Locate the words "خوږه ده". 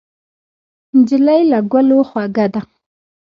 2.09-2.61